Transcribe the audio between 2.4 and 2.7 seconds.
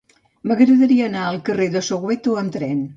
amb